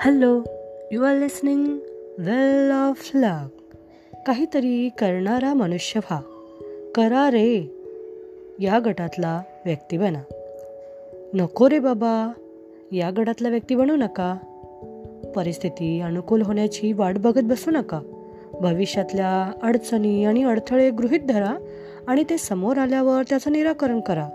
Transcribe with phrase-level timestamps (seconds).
[0.00, 0.42] Hello
[0.92, 1.78] you are listening
[2.18, 3.48] well of luck
[4.26, 6.20] काहीतरी करणारा मनुष्य व्हा.
[6.94, 7.74] करा रे.
[8.60, 10.22] या गटातला व्यक्ती बना.
[11.34, 12.32] नको रे बाबा.
[12.92, 14.36] या गटातला व्यक्ती बनू नका.
[15.36, 18.00] परिस्थिती अनुकूल होण्याची वाट बघत बसू नका.
[18.60, 21.56] भविष्यातल्या अडचणी आणि अडथळे गृहीत धरा
[22.06, 24.28] आणि ते समोर आल्यावर त्याचं निराकरण करा.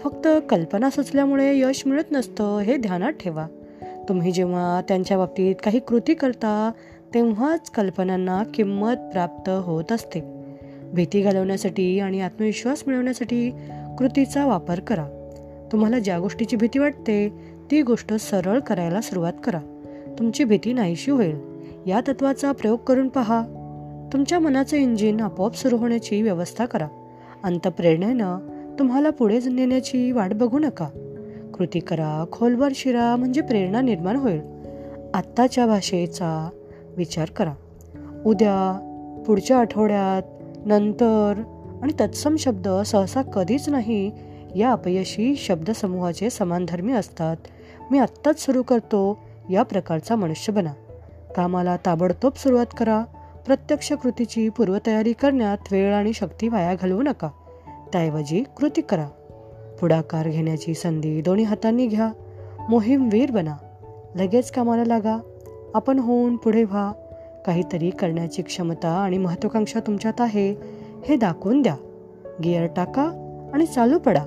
[0.00, 3.46] फक्त कल्पना सुचल्यामुळे यश मिळत नसतं हे ध्यानात ठेवा.
[4.08, 6.72] तुम्ही जेव्हा त्यांच्या बाबतीत काही कृती करता
[7.14, 10.20] तेव्हाच कल्पनांना किंमत प्राप्त होत असते.
[10.92, 13.50] भीती घालवण्यासाठी आणि आत्मविश्वास मिळवण्यासाठी
[13.98, 15.06] कृतीचा वापर करा.
[15.72, 17.28] तुम्हाला ज्या गोष्टीची भीती वाटते
[17.70, 19.60] ती गोष्ट सरळ करायला सुरुवात करा.
[20.18, 21.36] तुमची भीती नाहीशी होईल.
[21.86, 23.42] या तत्वाचा प्रयोग करून पहा.
[24.12, 26.88] तुमच्या मनाचं इंजिन आपोआप सुरू होण्याची व्यवस्था करा.
[27.42, 28.38] अंतप्रेरणेनं
[28.78, 30.88] तुम्हाला पुढे नेण्याची वाट बघू नका.
[31.58, 34.40] कृती करा खोलवर शिरा म्हणजे प्रेरणा निर्माण होईल.
[35.14, 36.50] आत्ताच्या भाषेचा
[36.96, 37.52] विचार करा.
[38.26, 38.84] उद्या
[39.26, 40.22] पुढच्या आठवड्यात
[40.66, 41.42] नंतर
[41.82, 44.10] आणि तत्सम शब्द सहसा कधीच नाही
[44.56, 47.36] या अपयशी शब्दसमूहाचे समानधर्मी असतात.
[47.90, 49.18] मी आत्ताच सुरू करतो
[49.50, 50.72] या प्रकारचा मनुष्य बना
[51.36, 53.04] कामाला ताबडतोब सुरुवात करा.
[53.46, 57.28] प्रत्यक्ष कृतीची पूर्वतयारी करण्यात वेळ आणि शक्ती वाया घालवू नका.
[57.92, 59.08] त्याऐवजी कृती करा.
[59.80, 62.12] पुढाकार घेण्याची संधी दोन्ही हातांनी घ्या.
[62.68, 63.56] मोहीम वीर बना.
[64.14, 65.18] लगेच कामाला लागा.
[65.74, 66.92] आपण होऊन पुढे व्हा.
[67.46, 70.54] काहीतरी करण्याची क्षमता आणि महत्वाकांक्षा तुमच्यात आहे
[71.04, 71.76] हे दाखवून द्या.
[72.44, 73.02] गिअर टाका
[73.54, 74.24] आणि चालू पडा.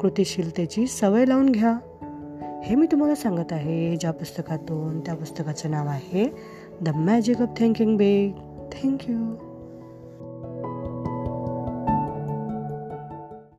[0.00, 1.78] कृतिशीलतेची सवय लावून घ्या.
[2.64, 6.32] हे मी तुम्हाला सांगत आहे ज्या पुस्तकातून त्या पुस्तकाचं नाव आहे
[6.80, 8.32] the magic of thinking big
[8.72, 9.49] thank you